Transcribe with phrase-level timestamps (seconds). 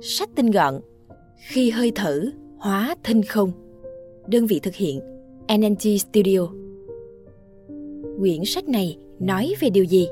[0.00, 0.80] Sách tinh gọn
[1.48, 2.22] Khi hơi thở
[2.58, 3.52] hóa thinh không
[4.26, 5.00] Đơn vị thực hiện
[5.58, 6.40] NNT Studio
[8.18, 10.08] Quyển sách này nói về điều gì?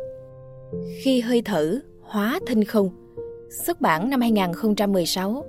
[1.03, 2.91] Khi hơi thở hóa thinh không
[3.67, 5.45] Xuất bản năm 2016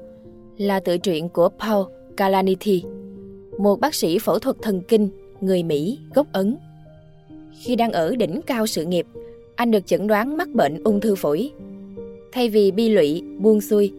[0.57, 1.86] Là tự truyện của Paul
[2.18, 2.84] Kalanithi
[3.57, 5.09] Một bác sĩ phẫu thuật thần kinh
[5.41, 6.57] người Mỹ gốc Ấn
[7.59, 9.05] Khi đang ở đỉnh cao sự nghiệp
[9.55, 11.52] anh được chẩn đoán mắc bệnh ung thư phổi.
[12.32, 13.91] Thay vì bi lụy, buông xuôi,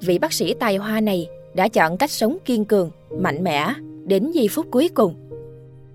[0.00, 4.30] vị bác sĩ tài hoa này đã chọn cách sống kiên cường, mạnh mẽ đến
[4.30, 5.14] giây phút cuối cùng.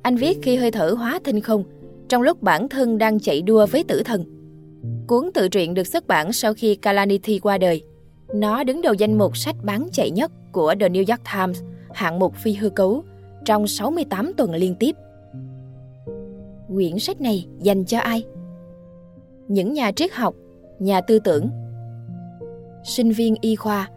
[0.02, 1.63] Anh viết khi hơi thở hóa thinh không,
[2.09, 4.23] trong lúc bản thân đang chạy đua với tử thần.
[5.07, 7.83] Cuốn tự truyện được xuất bản sau khi Kalanithi qua đời.
[8.33, 11.61] Nó đứng đầu danh mục sách bán chạy nhất của The New York Times,
[11.94, 13.03] hạng mục phi hư cấu,
[13.45, 14.95] trong 68 tuần liên tiếp.
[16.75, 18.25] Quyển sách này dành cho ai?
[19.47, 20.35] những nhà triết học,
[20.80, 21.49] nhà tư tưởng,
[22.83, 23.89] sinh viên y khoa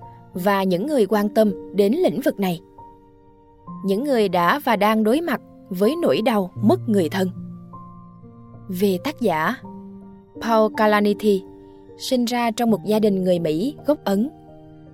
[0.45, 2.61] và những người quan tâm đến lĩnh vực này.
[3.85, 7.29] Những người đã và đang đối mặt với nỗi đau mất người thân.
[8.69, 9.55] Về tác giả,
[10.43, 11.43] Paul Kalanithi
[11.99, 14.31] sinh ra trong một gia đình người Mỹ gốc Ấn.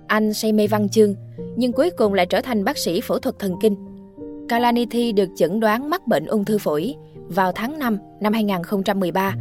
[0.07, 1.15] Anh say mê văn chương,
[1.55, 3.75] nhưng cuối cùng lại trở thành bác sĩ phẫu thuật thần kinh.
[4.49, 6.95] Kalanithi được chẩn đoán mắc bệnh ung thư phổi
[7.27, 9.35] vào tháng 5 năm 2013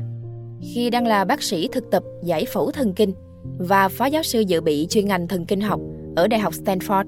[0.74, 3.12] khi đang là bác sĩ thực tập giải phẫu thần kinh
[3.58, 5.80] và phó giáo sư dự bị chuyên ngành thần kinh học
[6.16, 7.04] ở Đại học Stanford.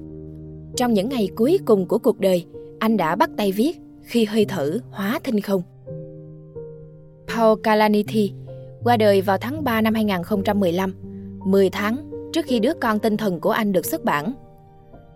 [0.75, 2.45] Trong những ngày cuối cùng của cuộc đời,
[2.79, 5.61] anh đã bắt tay viết khi hơi thở hóa thinh không.
[7.27, 8.33] Paul Kalanithi
[8.83, 10.93] qua đời vào tháng 3 năm 2015,
[11.45, 14.33] 10 tháng trước khi đứa con tinh thần của anh được xuất bản.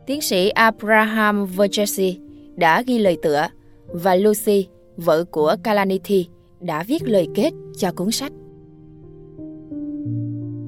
[0.06, 2.20] Tiến sĩ Abraham Vergesi
[2.56, 3.48] đã ghi lời tựa
[3.88, 6.28] và Lucy, vợ của Kalanithi,
[6.60, 8.32] đã viết lời kết cho cuốn sách.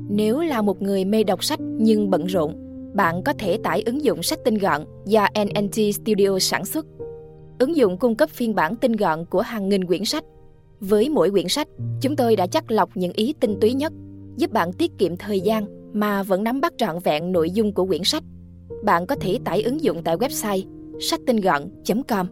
[0.09, 2.62] Nếu là một người mê đọc sách nhưng bận rộn,
[2.93, 6.85] bạn có thể tải ứng dụng sách tinh gọn do NNT Studio sản xuất.
[7.59, 10.23] Ứng dụng cung cấp phiên bản tinh gọn của hàng nghìn quyển sách.
[10.79, 11.67] Với mỗi quyển sách,
[12.01, 13.93] chúng tôi đã chắc lọc những ý tinh túy nhất,
[14.37, 17.85] giúp bạn tiết kiệm thời gian mà vẫn nắm bắt trọn vẹn nội dung của
[17.85, 18.23] quyển sách.
[18.83, 20.63] Bạn có thể tải ứng dụng tại website
[20.99, 22.27] sách tinh gọn.com.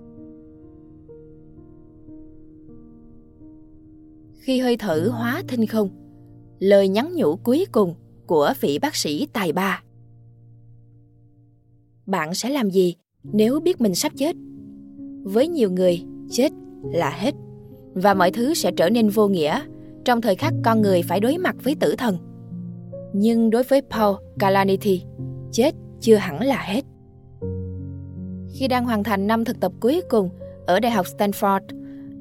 [4.41, 5.89] khi hơi thở hóa thinh không
[6.59, 9.83] lời nhắn nhủ cuối cùng của vị bác sĩ tài ba
[12.11, 14.35] bạn sẽ làm gì nếu biết mình sắp chết
[15.23, 16.51] với nhiều người, chết
[16.93, 17.35] là hết,
[17.93, 19.61] và mọi thứ sẽ trở nên vô nghĩa
[20.05, 22.17] trong thời khắc con người phải đối mặt với tử thần
[23.13, 25.03] nhưng đối với paul kalanithi,
[25.51, 26.81] chết chưa hẳn là hết
[28.53, 30.29] khi đang hoàn thành năm thực tập cuối cùng
[30.67, 31.61] ở đại học stanford,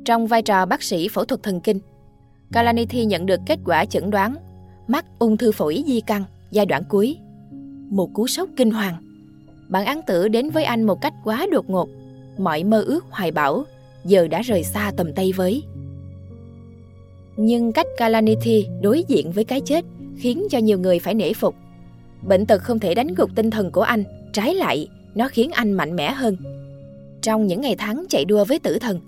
[0.05, 1.79] trong vai trò bác sĩ phẫu thuật thần kinh,
[2.53, 4.35] Kalanithi nhận được kết quả chẩn đoán
[4.89, 7.19] mắc ung thư phổi di căn giai đoạn cuối.
[7.91, 9.10] Một cú sốc kinh hoàng.
[9.71, 11.89] Bản án tử đến với anh một cách quá đột ngột.
[12.39, 13.65] Mọi mơ ước hoài bão
[14.05, 15.63] giờ đã rời xa tầm tay với.
[17.37, 19.85] Nhưng cách Kalanithi đối diện với cái chết
[20.17, 21.55] khiến cho nhiều người phải nể phục.
[22.23, 25.73] Bệnh tật không thể đánh gục tinh thần của anh, trái lại, nó khiến anh
[25.73, 26.37] mạnh mẽ hơn.
[27.23, 29.01] Trong những ngày tháng chạy đua với tử thần,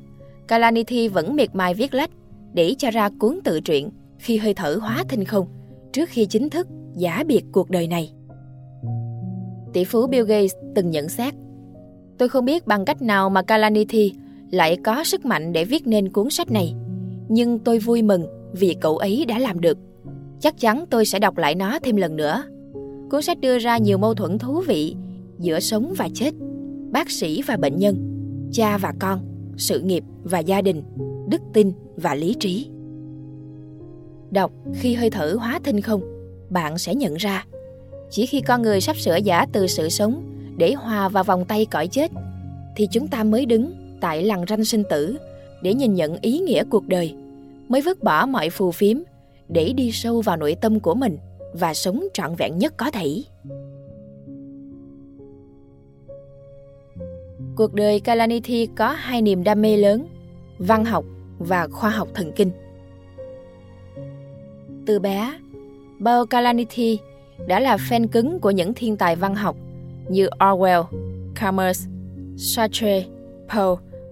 [0.48, 2.10] Kalanithi vẫn miệt mài viết lách,
[2.52, 5.46] để cho ra cuốn tự truyện khi hơi thở hóa thinh không
[5.92, 8.12] trước khi chính thức giả biệt cuộc đời này.
[9.72, 11.34] Tỷ phú Bill Gates từng nhận xét
[12.18, 14.12] Tôi không biết bằng cách nào mà Kalanithi
[14.50, 16.74] lại có sức mạnh để viết nên cuốn sách này.
[17.28, 19.78] Nhưng tôi vui mừng vì cậu ấy đã làm được.
[20.40, 22.44] Chắc chắn tôi sẽ đọc lại nó thêm lần nữa.
[23.10, 24.96] Cuốn sách đưa ra nhiều mâu thuẫn thú vị
[25.38, 26.30] giữa sống và chết,
[26.90, 27.96] bác sĩ và bệnh nhân,
[28.52, 29.20] cha và con,
[29.56, 30.82] sự nghiệp và gia đình,
[31.28, 32.68] đức tin và lý trí.
[34.30, 36.00] Đọc khi hơi thở hóa thinh không,
[36.50, 37.44] bạn sẽ nhận ra
[38.12, 40.22] chỉ khi con người sắp sửa giả từ sự sống
[40.56, 42.10] để hòa vào vòng tay cõi chết
[42.76, 45.16] thì chúng ta mới đứng tại lằn ranh sinh tử
[45.62, 47.14] để nhìn nhận ý nghĩa cuộc đời,
[47.68, 48.96] mới vứt bỏ mọi phù phiếm
[49.48, 51.18] để đi sâu vào nội tâm của mình
[51.52, 53.22] và sống trọn vẹn nhất có thể.
[57.56, 60.06] Cuộc đời Kalanithi có hai niềm đam mê lớn,
[60.58, 61.04] văn học
[61.38, 62.50] và khoa học thần kinh.
[64.87, 65.38] Từ bé,
[65.98, 66.98] Bao Kalanithi
[67.46, 69.56] đã là fan cứng của những thiên tài văn học
[70.08, 70.84] như Orwell,
[71.34, 71.86] Camus,
[72.36, 73.04] Sartre,
[73.48, 73.64] Poe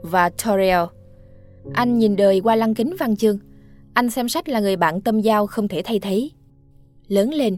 [0.03, 0.91] và Thoreau.
[1.73, 3.39] Anh nhìn đời qua lăng kính văn chương.
[3.95, 6.29] Anh xem sách là người bạn tâm giao không thể thay thế.
[7.09, 7.57] Lớn lên,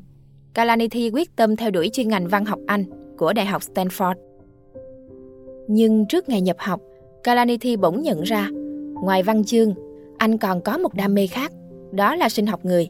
[0.55, 2.85] Kalanithi quyết tâm theo đuổi chuyên ngành văn học Anh
[3.19, 4.15] của Đại học Stanford.
[5.69, 6.81] Nhưng trước ngày nhập học,
[7.23, 8.49] Kalanithi bỗng nhận ra
[9.03, 9.75] Ngoài văn chương,
[10.19, 11.53] anh còn có một đam mê khác,
[11.93, 12.89] đó là sinh học người.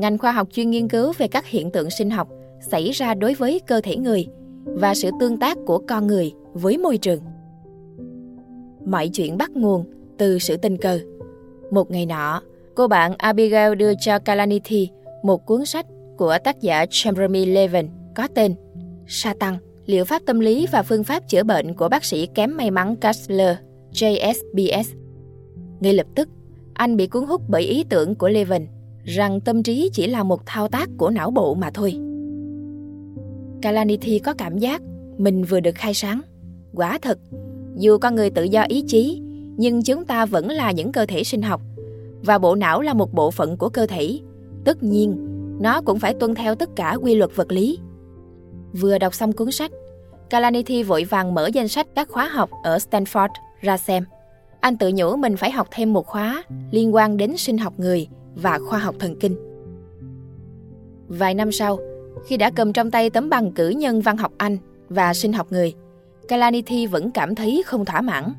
[0.00, 2.28] Ngành khoa học chuyên nghiên cứu về các hiện tượng sinh học
[2.60, 4.26] xảy ra đối với cơ thể người
[4.64, 7.20] và sự tương tác của con người với môi trường.
[8.86, 9.84] Mọi chuyện bắt nguồn
[10.18, 11.00] từ sự tình cờ.
[11.70, 12.42] Một ngày nọ,
[12.74, 14.90] cô bạn Abigail đưa cho Kalaniti
[15.22, 15.86] một cuốn sách
[16.18, 18.54] của tác giả Jeremy Levin có tên
[19.06, 19.56] Satan,
[19.86, 22.96] liệu pháp tâm lý và phương pháp chữa bệnh của bác sĩ kém may mắn
[22.96, 23.56] Kessler,
[23.92, 24.84] JSBS.
[25.80, 26.28] Ngay lập tức,
[26.74, 28.66] anh bị cuốn hút bởi ý tưởng của Levin
[29.04, 31.94] rằng tâm trí chỉ là một thao tác của não bộ mà thôi.
[33.62, 34.82] Kalanithi có cảm giác
[35.18, 36.20] mình vừa được khai sáng.
[36.74, 37.18] Quả thật,
[37.76, 39.20] dù con người tự do ý chí,
[39.56, 41.62] nhưng chúng ta vẫn là những cơ thể sinh học
[42.22, 44.18] và bộ não là một bộ phận của cơ thể.
[44.64, 45.16] Tất nhiên,
[45.60, 47.78] nó cũng phải tuân theo tất cả quy luật vật lý.
[48.72, 49.70] Vừa đọc xong cuốn sách,
[50.30, 53.28] Kalanithi vội vàng mở danh sách các khóa học ở Stanford
[53.60, 54.04] ra xem.
[54.60, 58.08] Anh tự nhủ mình phải học thêm một khóa liên quan đến sinh học người
[58.34, 59.36] và khoa học thần kinh.
[61.08, 61.78] Vài năm sau,
[62.26, 64.56] khi đã cầm trong tay tấm bằng cử nhân văn học Anh
[64.88, 65.74] và sinh học người,
[66.28, 68.32] Kalanithi vẫn cảm thấy không thỏa mãn.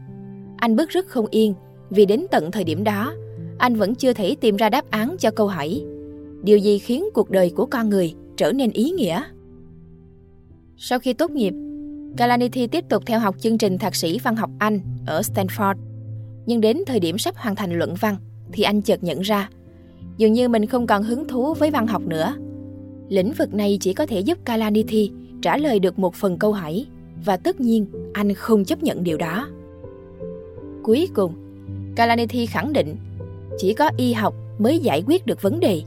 [0.58, 1.54] Anh bức rất không yên
[1.90, 3.14] vì đến tận thời điểm đó,
[3.58, 5.84] anh vẫn chưa thể tìm ra đáp án cho câu hỏi
[6.44, 9.24] điều gì khiến cuộc đời của con người trở nên ý nghĩa.
[10.78, 11.54] Sau khi tốt nghiệp,
[12.18, 15.76] Kalanithi tiếp tục theo học chương trình thạc sĩ văn học Anh ở Stanford.
[16.46, 18.16] Nhưng đến thời điểm sắp hoàn thành luận văn
[18.52, 19.50] thì anh chợt nhận ra
[20.18, 22.36] dường như mình không còn hứng thú với văn học nữa.
[23.10, 25.12] Lĩnh vực này chỉ có thể giúp Kalanithi
[25.42, 26.86] trả lời được một phần câu hỏi
[27.26, 29.48] và tất nhiên anh không chấp nhận điều đó.
[30.84, 31.34] Cuối cùng,
[31.96, 32.96] Kalanithi khẳng định
[33.58, 35.82] chỉ có y học mới giải quyết được vấn đề.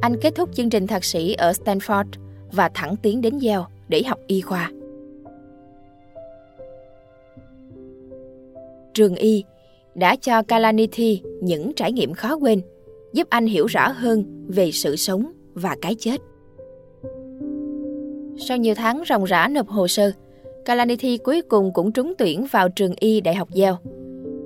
[0.00, 2.04] Anh kết thúc chương trình thạc sĩ ở Stanford
[2.52, 4.72] và thẳng tiến đến Yale để học y khoa.
[8.94, 9.44] Trường y
[9.94, 12.60] đã cho Kalanithi những trải nghiệm khó quên,
[13.12, 16.20] giúp anh hiểu rõ hơn về sự sống và cái chết.
[18.36, 20.12] Sau nhiều tháng ròng rã nộp hồ sơ,
[20.64, 23.76] Kalanithi cuối cùng cũng trúng tuyển vào trường y Đại học Yale.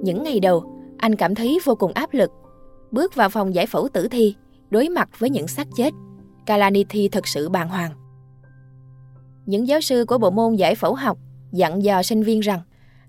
[0.02, 0.64] Những ngày đầu,
[0.98, 2.30] anh cảm thấy vô cùng áp lực.
[2.90, 4.34] Bước vào phòng giải phẫu tử thi,
[4.70, 5.90] đối mặt với những xác chết,
[6.46, 7.92] Kalanithi thật sự bàng hoàng.
[9.46, 11.18] Những giáo sư của bộ môn giải phẫu học
[11.52, 12.60] dặn dò sinh viên rằng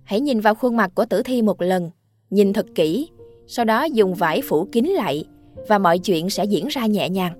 [0.03, 1.89] hãy nhìn vào khuôn mặt của tử thi một lần,
[2.29, 3.09] nhìn thật kỹ,
[3.47, 5.25] sau đó dùng vải phủ kín lại
[5.67, 7.33] và mọi chuyện sẽ diễn ra nhẹ nhàng.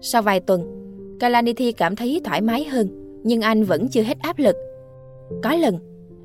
[0.00, 0.62] Sau vài tuần,
[1.20, 2.88] Kalanithi cảm thấy thoải mái hơn,
[3.24, 4.56] nhưng anh vẫn chưa hết áp lực.
[5.42, 5.78] Có lần,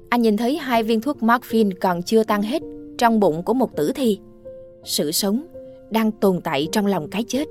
[0.09, 2.61] anh nhìn thấy hai viên thuốc morphine còn chưa tan hết
[2.97, 4.19] trong bụng của một tử thi.
[4.83, 5.45] Sự sống
[5.89, 7.47] đang tồn tại trong lòng cái chết.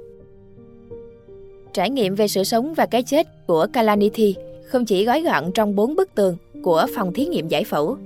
[1.72, 5.74] Trải nghiệm về sự sống và cái chết của Kalanithi không chỉ gói gọn trong
[5.74, 7.96] bốn bức tường của phòng thí nghiệm giải phẫu.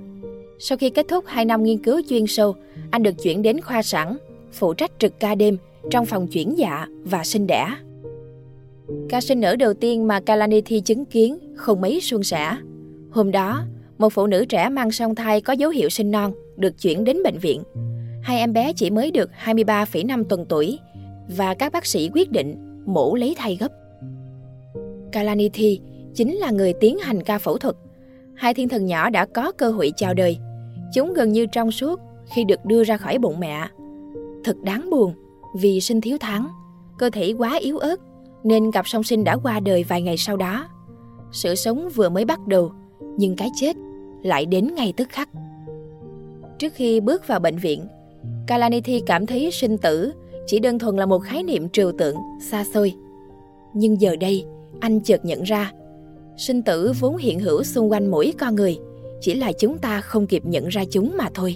[0.59, 2.55] Sau khi kết thúc 2 năm nghiên cứu chuyên sâu,
[2.91, 4.17] anh được chuyển đến khoa sản,
[4.51, 5.57] phụ trách trực ca đêm
[5.91, 7.67] trong phòng chuyển dạ và sinh đẻ.
[9.09, 12.57] Ca sinh nở đầu tiên mà Kalanithi chứng kiến không mấy suôn sẻ.
[13.11, 13.63] Hôm đó,
[13.97, 17.17] một phụ nữ trẻ mang song thai có dấu hiệu sinh non được chuyển đến
[17.23, 17.63] bệnh viện.
[18.21, 20.79] Hai em bé chỉ mới được 23,5 tuần tuổi
[21.37, 22.55] và các bác sĩ quyết định
[22.85, 23.71] mổ lấy thai gấp.
[25.11, 25.79] Kalanithi
[26.13, 27.75] chính là người tiến hành ca phẫu thuật.
[28.35, 30.37] Hai thiên thần nhỏ đã có cơ hội chào đời.
[30.93, 31.99] Chúng gần như trong suốt
[32.35, 33.67] khi được đưa ra khỏi bụng mẹ.
[34.47, 35.13] Thật đáng buồn
[35.53, 36.47] vì sinh thiếu tháng,
[36.97, 37.95] cơ thể quá yếu ớt
[38.43, 40.67] nên cặp song sinh đã qua đời vài ngày sau đó.
[41.31, 42.71] Sự sống vừa mới bắt đầu,
[43.17, 43.75] nhưng cái chết
[44.23, 45.29] lại đến ngay tức khắc.
[46.59, 47.85] Trước khi bước vào bệnh viện,
[48.47, 50.11] Kalanithi cảm thấy sinh tử
[50.45, 52.93] chỉ đơn thuần là một khái niệm trừu tượng, xa xôi.
[53.73, 54.45] Nhưng giờ đây,
[54.79, 55.71] anh chợt nhận ra,
[56.37, 58.79] sinh tử vốn hiện hữu xung quanh mỗi con người,
[59.21, 61.55] chỉ là chúng ta không kịp nhận ra chúng mà thôi.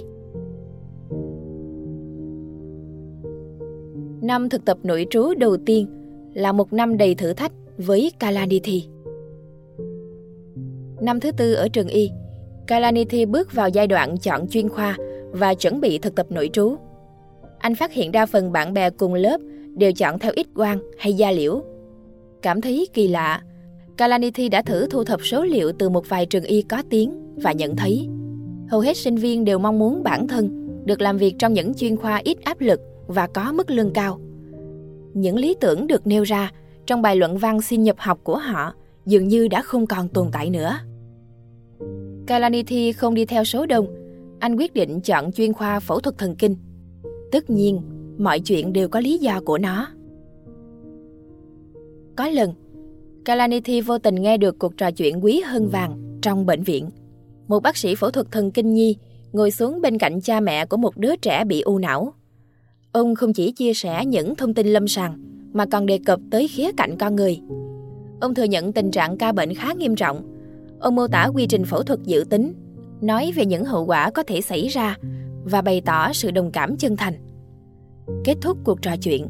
[4.31, 5.87] Năm thực tập nội trú đầu tiên
[6.33, 8.83] là một năm đầy thử thách với Kalanithi.
[11.01, 12.11] Năm thứ tư ở trường Y,
[12.67, 14.97] Kalanithi bước vào giai đoạn chọn chuyên khoa
[15.31, 16.75] và chuẩn bị thực tập nội trú.
[17.59, 19.37] Anh phát hiện đa phần bạn bè cùng lớp
[19.75, 21.61] đều chọn theo ít quang hay da liễu.
[22.41, 23.41] Cảm thấy kỳ lạ,
[23.97, 27.51] Kalanithi đã thử thu thập số liệu từ một vài trường y có tiếng và
[27.51, 28.07] nhận thấy
[28.69, 31.97] hầu hết sinh viên đều mong muốn bản thân được làm việc trong những chuyên
[31.97, 32.79] khoa ít áp lực
[33.11, 34.19] và có mức lương cao.
[35.13, 36.51] Những lý tưởng được nêu ra
[36.85, 38.73] trong bài luận văn xin nhập học của họ
[39.05, 40.77] dường như đã không còn tồn tại nữa.
[42.27, 43.87] Kalaniti không đi theo số đông,
[44.39, 46.55] anh quyết định chọn chuyên khoa phẫu thuật thần kinh.
[47.31, 47.81] Tất nhiên,
[48.17, 49.87] mọi chuyện đều có lý do của nó.
[52.15, 52.53] Có lần,
[53.25, 56.89] Kalaniti vô tình nghe được cuộc trò chuyện quý hơn vàng trong bệnh viện.
[57.47, 58.95] Một bác sĩ phẫu thuật thần kinh nhi
[59.31, 62.13] ngồi xuống bên cạnh cha mẹ của một đứa trẻ bị u não.
[62.91, 65.17] Ông không chỉ chia sẻ những thông tin lâm sàng
[65.53, 67.39] mà còn đề cập tới khía cạnh con người.
[68.21, 70.21] Ông thừa nhận tình trạng ca bệnh khá nghiêm trọng.
[70.79, 72.53] Ông mô tả quy trình phẫu thuật dự tính,
[73.01, 74.95] nói về những hậu quả có thể xảy ra
[75.43, 77.13] và bày tỏ sự đồng cảm chân thành.
[78.23, 79.27] Kết thúc cuộc trò chuyện,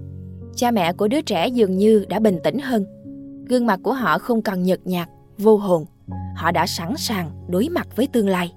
[0.56, 2.86] cha mẹ của đứa trẻ dường như đã bình tĩnh hơn.
[3.50, 5.86] Gương mặt của họ không còn nhợt nhạt, vô hồn.
[6.36, 8.54] Họ đã sẵn sàng đối mặt với tương lai.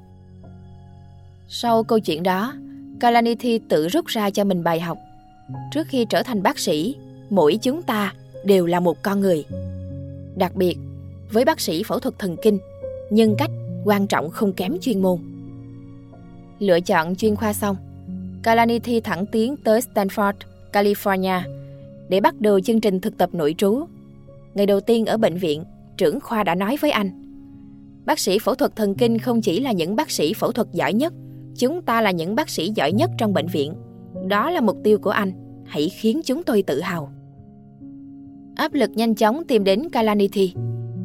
[1.48, 2.54] Sau câu chuyện đó,
[3.00, 4.98] Kalanithi tự rút ra cho mình bài học.
[5.72, 6.96] Trước khi trở thành bác sĩ,
[7.30, 9.44] mỗi chúng ta đều là một con người.
[10.36, 10.76] Đặc biệt,
[11.32, 12.58] với bác sĩ phẫu thuật thần kinh,
[13.10, 13.50] nhân cách
[13.84, 15.18] quan trọng không kém chuyên môn.
[16.58, 17.76] Lựa chọn chuyên khoa xong,
[18.42, 20.34] Kalanithi thẳng tiến tới Stanford,
[20.72, 21.40] California
[22.08, 23.86] để bắt đầu chương trình thực tập nội trú.
[24.54, 25.64] Ngày đầu tiên ở bệnh viện,
[25.96, 27.24] trưởng khoa đã nói với anh
[28.06, 30.92] Bác sĩ phẫu thuật thần kinh không chỉ là những bác sĩ phẫu thuật giỏi
[30.92, 31.12] nhất,
[31.58, 33.74] chúng ta là những bác sĩ giỏi nhất trong bệnh viện.
[34.28, 35.32] Đó là mục tiêu của anh,
[35.64, 37.10] hãy khiến chúng tôi tự hào.
[38.56, 40.54] Áp lực nhanh chóng tìm đến Kalaniti.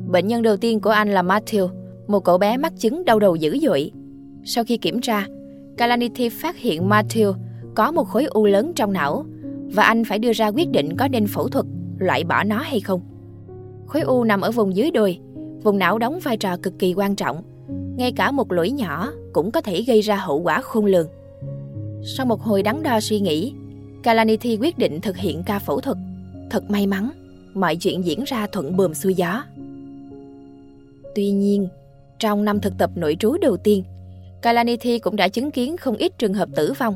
[0.07, 1.69] Bệnh nhân đầu tiên của anh là Matthew,
[2.07, 3.91] một cậu bé mắc chứng đau đầu dữ dội.
[4.43, 5.25] Sau khi kiểm tra,
[5.77, 7.33] Kalaniti phát hiện Matthew
[7.75, 9.25] có một khối u lớn trong não
[9.73, 11.65] và anh phải đưa ra quyết định có nên phẫu thuật,
[11.97, 13.01] loại bỏ nó hay không.
[13.87, 15.19] Khối u nằm ở vùng dưới đùi,
[15.63, 17.43] vùng não đóng vai trò cực kỳ quan trọng.
[17.99, 21.07] Ngay cả một lỗi nhỏ cũng có thể gây ra hậu quả khôn lường.
[22.03, 23.53] Sau một hồi đắn đo suy nghĩ,
[24.03, 25.97] Kalanithi quyết định thực hiện ca phẫu thuật.
[26.49, 27.09] Thật may mắn,
[27.53, 29.43] mọi chuyện diễn ra thuận bườm xuôi gió.
[31.15, 31.67] Tuy nhiên,
[32.19, 33.83] trong năm thực tập nội trú đầu tiên,
[34.41, 36.95] Kalanithi cũng đã chứng kiến không ít trường hợp tử vong.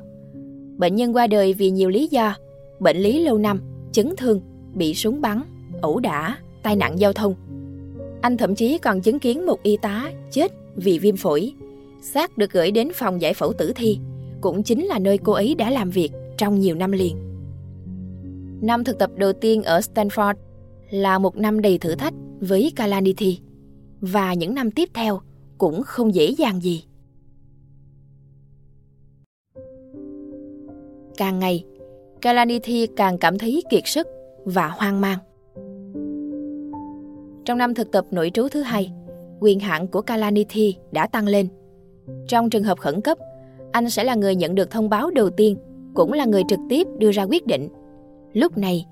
[0.77, 2.35] Bệnh nhân qua đời vì nhiều lý do,
[2.79, 4.41] bệnh lý lâu năm, chấn thương,
[4.73, 5.43] bị súng bắn,
[5.81, 7.35] ẩu đả, tai nạn giao thông.
[8.23, 11.53] Anh thậm chí còn chứng kiến một y tá chết vì viêm phổi.
[12.01, 13.99] Xác được gửi đến phòng giải phẫu tử thi,
[14.41, 17.17] cũng chính là nơi cô ấy đã làm việc trong nhiều năm liền.
[18.61, 20.33] Năm thực tập đầu tiên ở Stanford
[20.89, 23.39] là một năm đầy thử thách với Kalaniti
[24.01, 25.21] và những năm tiếp theo
[25.57, 26.83] cũng không dễ dàng gì.
[31.17, 31.63] Càng ngày,
[32.21, 34.07] Kalaniti càng cảm thấy kiệt sức
[34.45, 35.19] và hoang mang.
[37.45, 38.91] Trong năm thực tập nội trú thứ hai,
[39.39, 41.47] quyền hạn của Kalanithi đã tăng lên.
[42.27, 43.17] Trong trường hợp khẩn cấp,
[43.71, 45.57] anh sẽ là người nhận được thông báo đầu tiên,
[45.93, 47.69] cũng là người trực tiếp đưa ra quyết định.
[48.33, 48.85] Lúc này,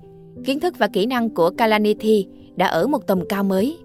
[0.44, 3.78] kiến thức và kỹ năng của Kalanithi đã ở một tầm cao mới,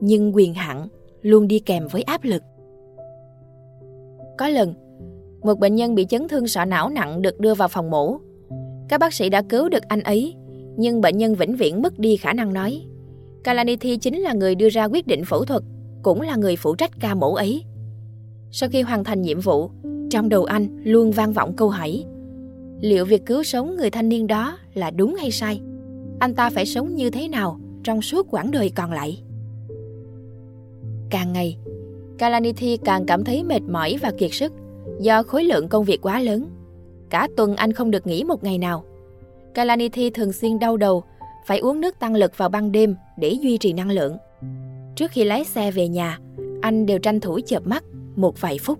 [0.00, 0.88] nhưng quyền hạn
[1.22, 2.42] luôn đi kèm với áp lực.
[4.38, 4.74] Có lần,
[5.42, 8.18] một bệnh nhân bị chấn thương sọ não nặng được đưa vào phòng mổ.
[8.88, 10.34] Các bác sĩ đã cứu được anh ấy,
[10.76, 12.82] nhưng bệnh nhân vĩnh viễn mất đi khả năng nói.
[13.46, 15.62] Kalanithi chính là người đưa ra quyết định phẫu thuật,
[16.02, 17.64] cũng là người phụ trách ca mổ ấy.
[18.50, 19.70] Sau khi hoàn thành nhiệm vụ,
[20.10, 22.04] trong đầu anh luôn vang vọng câu hỏi
[22.80, 25.60] Liệu việc cứu sống người thanh niên đó là đúng hay sai?
[26.18, 29.22] Anh ta phải sống như thế nào trong suốt quãng đời còn lại?
[31.10, 31.56] Càng ngày,
[32.18, 34.52] Kalanithi càng cảm thấy mệt mỏi và kiệt sức
[35.00, 36.46] do khối lượng công việc quá lớn.
[37.10, 38.84] Cả tuần anh không được nghỉ một ngày nào.
[39.54, 41.04] Kalanithi thường xuyên đau đầu,
[41.46, 44.16] phải uống nước tăng lực vào ban đêm để duy trì năng lượng.
[44.96, 46.18] Trước khi lái xe về nhà,
[46.60, 47.84] anh đều tranh thủ chợp mắt
[48.16, 48.78] một vài phút.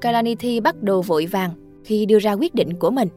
[0.00, 1.50] Kalanithi bắt đầu vội vàng
[1.84, 3.08] khi đưa ra quyết định của mình,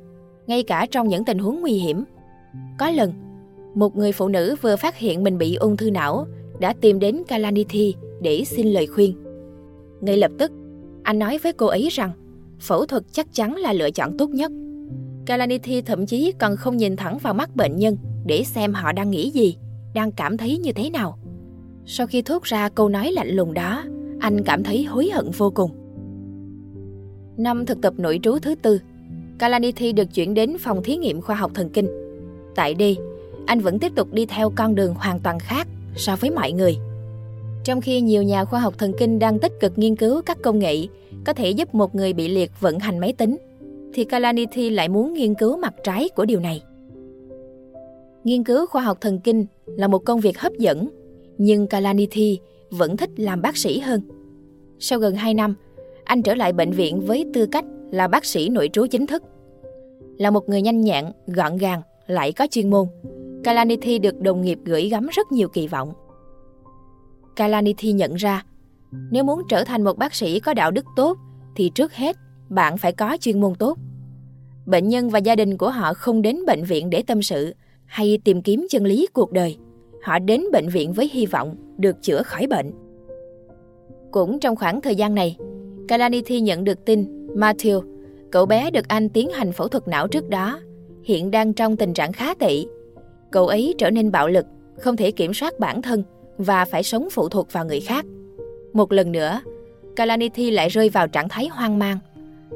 [0.47, 2.03] ngay cả trong những tình huống nguy hiểm.
[2.79, 3.13] Có lần,
[3.75, 6.27] một người phụ nữ vừa phát hiện mình bị ung thư não
[6.59, 9.15] đã tìm đến Kalanithi để xin lời khuyên.
[10.01, 10.51] Ngay lập tức,
[11.03, 12.11] anh nói với cô ấy rằng
[12.59, 14.51] phẫu thuật chắc chắn là lựa chọn tốt nhất.
[15.25, 19.11] Kalaniti thậm chí còn không nhìn thẳng vào mắt bệnh nhân để xem họ đang
[19.11, 19.57] nghĩ gì,
[19.93, 21.17] đang cảm thấy như thế nào.
[21.85, 23.83] Sau khi thốt ra câu nói lạnh lùng đó,
[24.19, 25.71] anh cảm thấy hối hận vô cùng.
[27.37, 28.79] Năm thực tập nội trú thứ tư,
[29.37, 31.87] Kalaniti được chuyển đến phòng thí nghiệm khoa học thần kinh.
[32.55, 32.97] Tại đây,
[33.45, 36.77] anh vẫn tiếp tục đi theo con đường hoàn toàn khác so với mọi người.
[37.63, 40.59] Trong khi nhiều nhà khoa học thần kinh đang tích cực nghiên cứu các công
[40.59, 40.87] nghệ
[41.25, 43.37] có thể giúp một người bị liệt vận hành máy tính,
[43.93, 46.61] thì Kalanithi lại muốn nghiên cứu mặt trái của điều này.
[48.23, 50.89] Nghiên cứu khoa học thần kinh là một công việc hấp dẫn,
[51.37, 54.01] nhưng Kalanithi vẫn thích làm bác sĩ hơn.
[54.79, 55.55] Sau gần 2 năm,
[56.03, 59.23] anh trở lại bệnh viện với tư cách là bác sĩ nội trú chính thức.
[60.17, 62.87] Là một người nhanh nhẹn, gọn gàng, lại có chuyên môn,
[63.43, 65.93] Kalanithi được đồng nghiệp gửi gắm rất nhiều kỳ vọng.
[67.35, 68.45] Kalanithi nhận ra,
[69.11, 71.17] nếu muốn trở thành một bác sĩ có đạo đức tốt
[71.55, 72.15] thì trước hết
[72.51, 73.77] bạn phải có chuyên môn tốt.
[74.65, 77.53] Bệnh nhân và gia đình của họ không đến bệnh viện để tâm sự
[77.85, 79.57] hay tìm kiếm chân lý cuộc đời.
[80.03, 82.71] Họ đến bệnh viện với hy vọng được chữa khỏi bệnh.
[84.11, 85.37] Cũng trong khoảng thời gian này,
[85.87, 87.81] Kalanithi nhận được tin Matthew,
[88.31, 90.59] cậu bé được anh tiến hành phẫu thuật não trước đó,
[91.03, 92.63] hiện đang trong tình trạng khá tệ.
[93.31, 94.45] Cậu ấy trở nên bạo lực
[94.77, 96.03] không thể kiểm soát bản thân
[96.37, 98.05] và phải sống phụ thuộc vào người khác.
[98.73, 99.41] Một lần nữa,
[99.95, 101.97] Kalanithi lại rơi vào trạng thái hoang mang.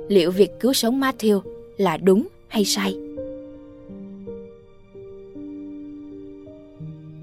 [0.08, 1.42] Liệu việc cứu sống Matthew
[1.78, 2.96] là đúng hay sai?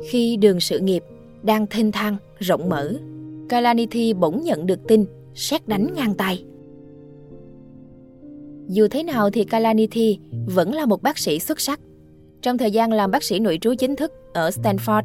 [0.09, 1.05] Khi đường sự nghiệp
[1.43, 2.93] đang thênh thang, rộng mở,
[3.49, 6.45] Kalaniti bỗng nhận được tin xét đánh ngang tay.
[8.69, 11.81] Dù thế nào thì Kalaniti vẫn là một bác sĩ xuất sắc.
[12.43, 15.03] Trong thời gian làm bác sĩ nội trú chính thức ở Stanford,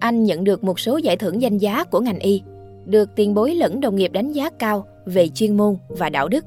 [0.00, 2.42] anh nhận được một số giải thưởng danh giá của ngành y,
[2.86, 6.44] được tiền bối lẫn đồng nghiệp đánh giá cao về chuyên môn và đạo đức.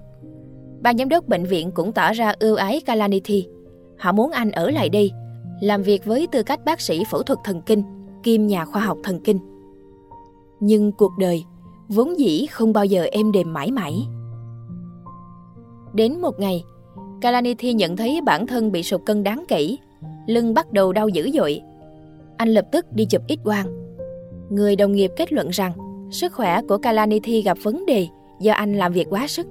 [0.81, 3.47] Ban giám đốc bệnh viện cũng tỏ ra ưu ái Kalaniti.
[3.97, 5.11] Họ muốn anh ở lại đây,
[5.61, 7.83] làm việc với tư cách bác sĩ phẫu thuật thần kinh,
[8.23, 9.39] kim nhà khoa học thần kinh.
[10.59, 11.43] Nhưng cuộc đời
[11.87, 13.93] vốn dĩ không bao giờ êm đềm mãi mãi.
[15.93, 16.63] Đến một ngày,
[17.21, 19.75] Kalanithi nhận thấy bản thân bị sụt cân đáng kể,
[20.27, 21.61] lưng bắt đầu đau dữ dội.
[22.37, 23.67] Anh lập tức đi chụp ít quang.
[24.49, 25.71] Người đồng nghiệp kết luận rằng
[26.11, 28.07] sức khỏe của Kalanithi gặp vấn đề
[28.41, 29.47] do anh làm việc quá sức.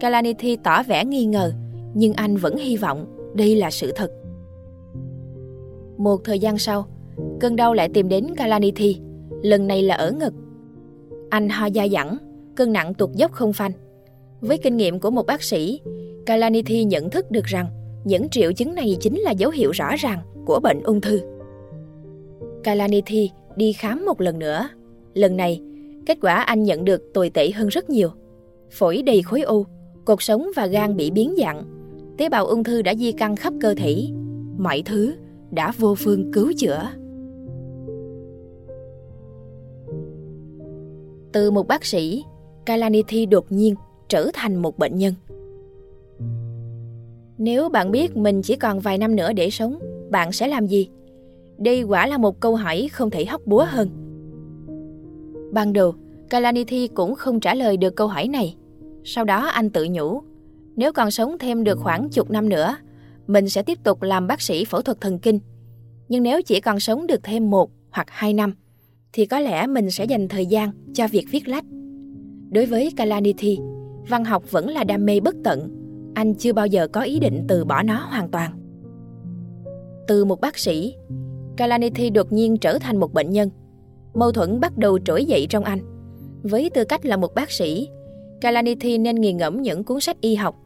[0.00, 1.52] Kalanithi tỏ vẻ nghi ngờ,
[1.94, 4.10] nhưng anh vẫn hy vọng đây là sự thật.
[5.98, 6.86] Một thời gian sau,
[7.40, 9.00] cơn đau lại tìm đến Kalanithi,
[9.42, 10.34] lần này là ở ngực.
[11.30, 12.16] Anh ho dai dẳng,
[12.54, 13.72] cơn nặng tụt dốc không phanh.
[14.40, 15.80] Với kinh nghiệm của một bác sĩ,
[16.26, 17.66] Kalanithi nhận thức được rằng
[18.04, 21.20] những triệu chứng này chính là dấu hiệu rõ ràng của bệnh ung thư.
[22.64, 24.68] Kalanithi đi khám một lần nữa.
[25.14, 25.60] Lần này,
[26.06, 28.08] kết quả anh nhận được tồi tệ hơn rất nhiều.
[28.70, 29.64] Phổi đầy khối u,
[30.04, 31.64] cột sống và gan bị biến dạng.
[32.18, 34.08] Tế bào ung thư đã di căn khắp cơ thể.
[34.58, 35.14] Mọi thứ
[35.50, 36.82] đã vô phương cứu chữa.
[41.32, 42.24] Từ một bác sĩ,
[42.66, 43.74] Kalanithi đột nhiên
[44.08, 45.14] trở thành một bệnh nhân.
[47.38, 49.78] Nếu bạn biết mình chỉ còn vài năm nữa để sống,
[50.10, 50.88] bạn sẽ làm gì?
[51.58, 53.88] Đây quả là một câu hỏi không thể hóc búa hơn.
[55.52, 55.94] Ban đầu,
[56.30, 58.56] Kalanithi cũng không trả lời được câu hỏi này.
[59.04, 60.22] Sau đó anh tự nhủ,
[60.76, 62.76] nếu còn sống thêm được khoảng chục năm nữa,
[63.26, 65.38] mình sẽ tiếp tục làm bác sĩ phẫu thuật thần kinh.
[66.08, 68.54] Nhưng nếu chỉ còn sống được thêm một hoặc hai năm,
[69.12, 71.64] thì có lẽ mình sẽ dành thời gian cho việc viết lách.
[72.50, 73.58] Đối với Kalanithi,
[74.08, 75.68] văn học vẫn là đam mê bất tận.
[76.14, 78.58] Anh chưa bao giờ có ý định từ bỏ nó hoàn toàn.
[80.08, 80.94] Từ một bác sĩ,
[81.56, 83.50] Kalanithi đột nhiên trở thành một bệnh nhân.
[84.14, 85.78] Mâu thuẫn bắt đầu trỗi dậy trong anh.
[86.42, 87.88] Với tư cách là một bác sĩ,
[88.42, 90.56] Kalanithi nên nghiền ngẫm những cuốn sách y học,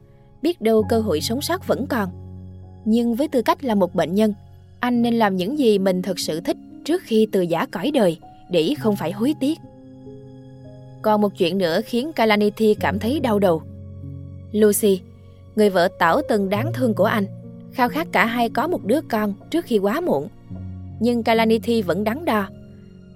[0.42, 2.08] biết đâu cơ hội sống sót vẫn còn.
[2.84, 4.34] Nhưng với tư cách là một bệnh nhân,
[4.80, 8.18] anh nên làm những gì mình thực sự thích trước khi từ giả cõi đời
[8.50, 9.58] để không phải hối tiếc.
[11.02, 13.62] Còn một chuyện nữa khiến Kalanithi cảm thấy đau đầu.
[14.52, 15.00] Lucy,
[15.56, 17.26] người vợ tảo từng đáng thương của anh,
[17.72, 20.28] khao khát cả hai có một đứa con trước khi quá muộn.
[21.00, 22.48] Nhưng Kalanithi vẫn đắn đo.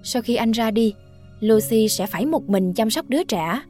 [0.03, 0.93] Sau khi anh ra đi,
[1.39, 3.61] Lucy sẽ phải một mình chăm sóc đứa trẻ.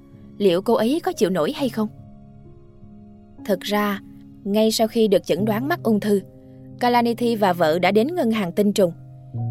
[0.42, 1.88] Liệu cô ấy có chịu nổi hay không?
[3.46, 4.00] Thực ra,
[4.44, 6.22] ngay sau khi được chẩn đoán mắc ung thư,
[6.80, 8.92] Kalanithi và vợ đã đến ngân hàng tinh trùng.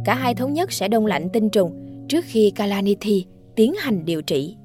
[0.04, 1.72] Cả hai thống nhất sẽ đông lạnh tinh trùng
[2.08, 3.24] trước khi Kalanithi
[3.54, 4.56] tiến hành điều trị.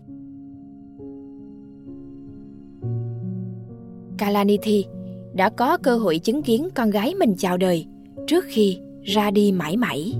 [4.17, 4.85] Kalanithi
[5.33, 7.85] đã có cơ hội chứng kiến con gái mình chào đời
[8.27, 10.13] trước khi ra đi mãi mãi.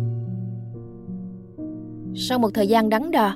[2.16, 3.36] Sau một thời gian đắn đo,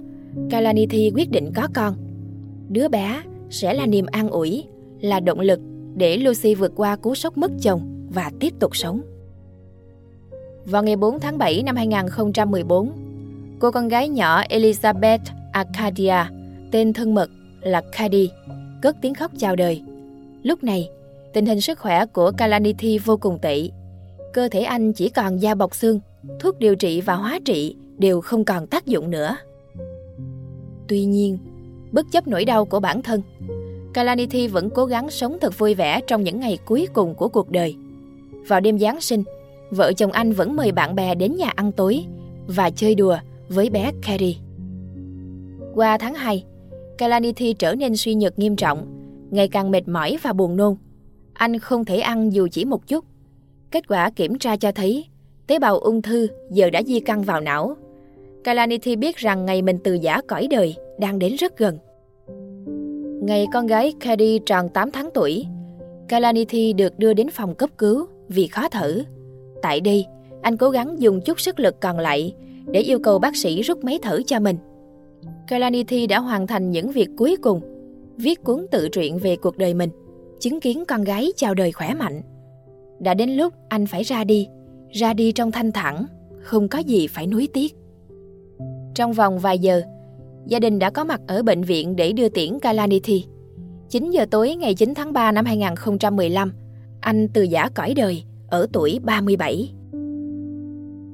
[0.49, 2.08] Kalanithi quyết định có con.
[2.69, 4.63] Đứa bé sẽ là niềm an ủi,
[5.01, 5.59] là động lực
[5.95, 9.01] để Lucy vượt qua cú sốc mất chồng và tiếp tục sống.
[10.65, 12.91] Vào ngày 4 tháng 7 năm 2014,
[13.59, 15.19] cô con gái nhỏ Elizabeth
[15.51, 16.15] Arcadia,
[16.71, 17.29] tên thân mật
[17.61, 18.29] là Cady,
[18.81, 19.81] cất tiếng khóc chào đời.
[20.43, 20.89] Lúc này,
[21.33, 23.69] tình hình sức khỏe của Kalanithi vô cùng tệ.
[24.33, 25.99] Cơ thể anh chỉ còn da bọc xương,
[26.39, 29.37] thuốc điều trị và hóa trị đều không còn tác dụng nữa.
[30.87, 31.37] Tuy nhiên,
[31.91, 33.21] bất chấp nỗi đau của bản thân,
[33.93, 37.49] Kalanithi vẫn cố gắng sống thật vui vẻ trong những ngày cuối cùng của cuộc
[37.49, 37.75] đời.
[38.47, 39.23] Vào đêm Giáng sinh,
[39.71, 42.05] vợ chồng anh vẫn mời bạn bè đến nhà ăn tối
[42.47, 43.17] và chơi đùa
[43.49, 44.35] với bé Carrie.
[45.75, 46.45] Qua tháng 2,
[46.97, 48.87] Kalanithi trở nên suy nhược nghiêm trọng,
[49.31, 50.75] ngày càng mệt mỏi và buồn nôn.
[51.33, 53.05] Anh không thể ăn dù chỉ một chút.
[53.71, 55.05] Kết quả kiểm tra cho thấy
[55.47, 57.75] tế bào ung thư giờ đã di căn vào não.
[58.43, 61.77] Kalanithi biết rằng ngày mình từ giả cõi đời đang đến rất gần.
[63.21, 65.45] Ngày con gái Kadi tròn 8 tháng tuổi,
[66.07, 68.99] Kalanithi được đưa đến phòng cấp cứu vì khó thở.
[69.61, 70.05] Tại đây,
[70.41, 72.35] anh cố gắng dùng chút sức lực còn lại
[72.65, 74.57] để yêu cầu bác sĩ rút máy thở cho mình.
[75.47, 77.61] Kalanithi đã hoàn thành những việc cuối cùng,
[78.17, 79.89] viết cuốn tự truyện về cuộc đời mình,
[80.39, 82.21] chứng kiến con gái chào đời khỏe mạnh.
[82.99, 84.47] Đã đến lúc anh phải ra đi,
[84.89, 86.05] ra đi trong thanh thản,
[86.41, 87.75] không có gì phải nuối tiếc.
[88.95, 89.81] Trong vòng vài giờ,
[90.49, 93.25] gia đình đã có mặt ở bệnh viện để đưa tiễn Kalaniti.
[93.89, 96.53] 9 giờ tối ngày 9 tháng 3 năm 2015,
[97.01, 99.73] anh từ giả cõi đời ở tuổi 37.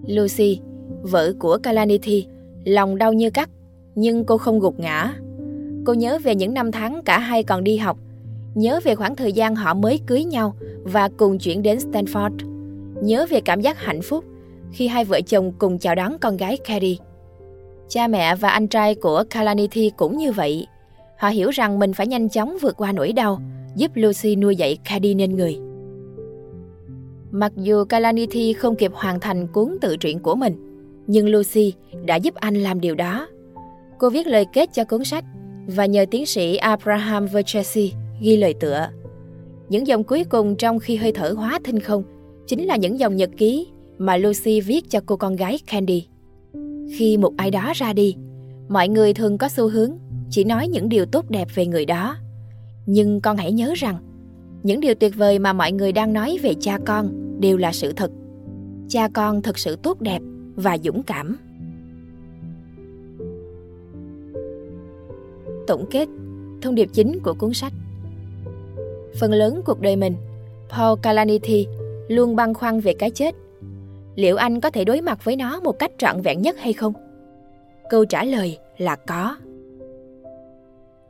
[0.08, 0.60] Lucy,
[1.02, 2.28] vợ của Kalaniti,
[2.66, 3.50] lòng đau như cắt,
[3.96, 5.14] nhưng cô không gục ngã.
[5.86, 7.98] Cô nhớ về những năm tháng cả hai còn đi học,
[8.56, 12.38] nhớ về khoảng thời gian họ mới cưới nhau và cùng chuyển đến Stanford,
[13.02, 14.26] nhớ về cảm giác hạnh phúc
[14.72, 16.96] khi hai vợ chồng cùng chào đón con gái Carrie.
[17.90, 20.68] Cha mẹ và anh trai của Kalanithi cũng như vậy.
[21.18, 23.42] Họ hiểu rằng mình phải nhanh chóng vượt qua nỗi đau,
[23.76, 25.58] giúp Lucy nuôi dạy Cady nên người.
[27.32, 30.56] Mặc dù Kalanithi không kịp hoàn thành cuốn tự truyện của mình,
[31.08, 31.74] nhưng Lucy
[32.06, 33.28] đã giúp anh làm điều đó.
[33.98, 35.26] Cô viết lời kết cho cuốn sách
[35.68, 38.88] và nhờ tiến sĩ Abraham Verchesi ghi lời tựa.
[39.70, 42.04] Những dòng cuối cùng trong khi hơi thở hóa thinh không
[42.48, 43.68] chính là những dòng nhật ký
[43.98, 46.08] mà Lucy viết cho cô con gái Candy.
[46.92, 48.16] Khi một ai đó ra đi,
[48.70, 49.92] mọi người thường có xu hướng
[50.30, 52.18] chỉ nói những điều tốt đẹp về người đó.
[52.86, 53.98] Nhưng con hãy nhớ rằng,
[54.64, 57.94] những điều tuyệt vời mà mọi người đang nói về cha con đều là sự
[57.94, 58.12] thật.
[58.90, 60.22] Cha con thật sự tốt đẹp
[60.56, 61.38] và dũng cảm.
[65.68, 66.08] Tổng kết,
[66.62, 67.74] thông điệp chính của cuốn sách.
[69.20, 70.16] Phần lớn cuộc đời mình,
[70.70, 71.68] Paul Kalanithi
[72.08, 73.36] luôn băn khoăn về cái chết.
[74.16, 76.94] Liệu anh có thể đối mặt với nó một cách trọn vẹn nhất hay không?
[77.90, 79.36] Câu trả lời là có.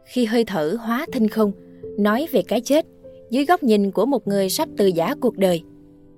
[0.06, 1.52] Khi hơi thở hóa thinh không,
[1.98, 2.86] nói về cái chết
[3.30, 5.64] dưới góc nhìn của một người sắp từ giả cuộc đời.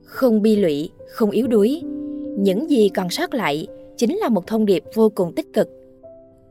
[0.04, 1.82] Không bi lụy, không yếu đuối.
[2.38, 5.69] Những gì còn sót lại chính là một thông điệp vô cùng tích cực.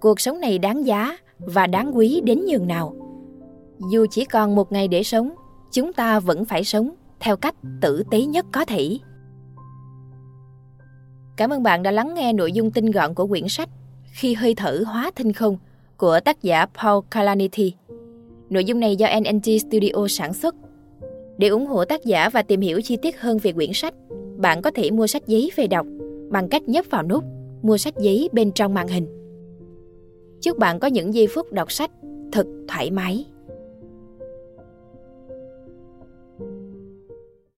[0.01, 2.97] Cuộc sống này đáng giá và đáng quý đến nhường nào.
[3.91, 5.31] Dù chỉ còn một ngày để sống,
[5.73, 8.99] chúng ta vẫn phải sống theo cách tử tế nhất có thể.
[11.37, 13.69] Cảm ơn bạn đã lắng nghe nội dung tinh gọn của quyển sách
[14.13, 15.59] Khi hơi thở hóa thinh không
[15.97, 17.73] của tác giả Paul Kalanithi.
[18.51, 20.55] Nội dung này do NNT Studio sản xuất.
[21.39, 23.95] Để ủng hộ tác giả và tìm hiểu chi tiết hơn về quyển sách,
[24.37, 25.87] bạn có thể mua sách giấy về đọc
[26.31, 27.25] bằng cách nhấp vào nút
[27.63, 29.07] mua sách giấy bên trong màn hình.
[30.43, 31.91] Chúc bạn có những giây phút đọc sách
[32.33, 33.27] thật thoải mái.